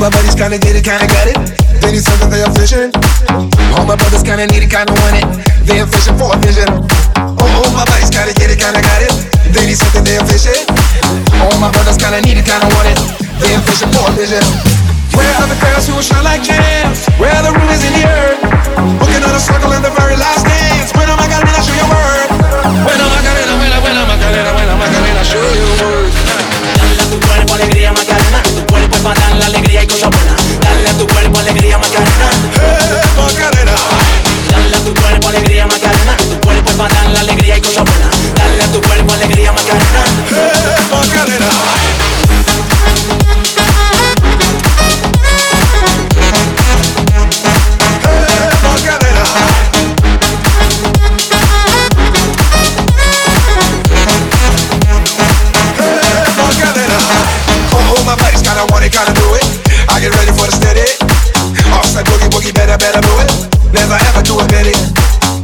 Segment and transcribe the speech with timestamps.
[0.00, 1.36] my buddies kinda get it, kinda got it.
[1.92, 2.88] He said that they are fishing.
[3.76, 5.26] All my brothers kinda need it, kinda want it.
[5.68, 6.64] They are fishing for a vision.
[7.18, 9.12] Oh, oh, my buddies kinda get it, kinda got it.
[9.52, 10.64] He said that they are fishing.
[11.44, 12.98] All my brothers kinda need it, kinda want it.
[13.44, 14.40] They are fishing for a vision.
[15.12, 17.04] Where are the girls who shine like gems?
[17.20, 18.40] Where are the rubies in the earth?
[19.04, 19.69] Looking at a circle
[31.50, 32.30] alegría Macarena,
[32.62, 33.74] eh, Macarena.
[34.50, 37.82] Dale a tu cuerpo alegría Macarena, tu cuerpo es para dar la alegría y cosa
[37.82, 38.08] buena.
[38.36, 41.46] Dale a tu cuerpo alegría Macarena, eh, Macarena.
[59.32, 59.40] Eh,
[59.88, 61.09] I eh, get ready for the steady
[62.00, 63.30] a boogie woogie, better, better move it.
[63.72, 64.72] Never ever do a penny.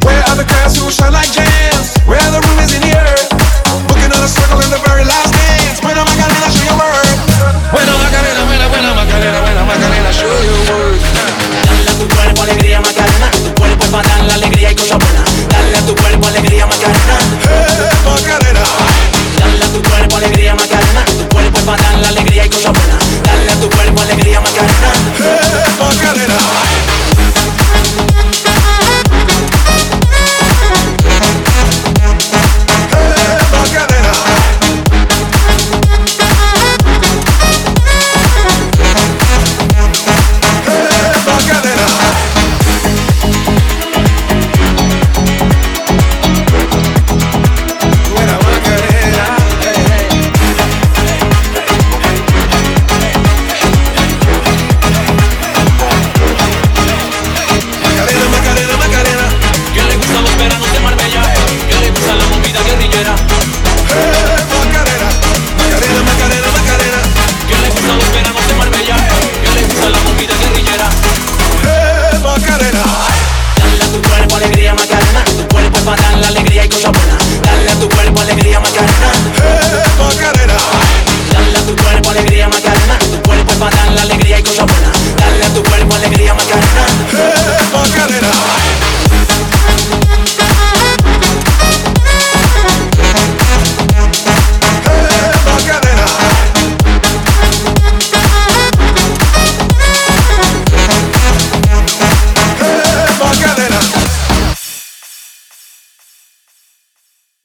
[0.04, 1.92] Where are the crowds who shine like gems?
[2.08, 3.28] Where are the rumors in the earth?
[3.88, 5.78] Booking on a circle in the very last dance.
[5.84, 7.08] When am I gonna show your word?
[7.76, 10.60] When am I gonna, when am I'm I gonna, when am I gonna show your
[10.70, 10.96] word?
[11.66, 14.98] Dale a tu cuerpo alegría Macarena, tu cuerpo es para dar la alegría y cosas
[14.98, 15.28] buenas.
[15.48, 17.16] Dale a tu cuerpo alegría Macarena,
[17.52, 18.64] eh Macarena.
[19.38, 20.75] Dale a tu cuerpo alegría Macarena.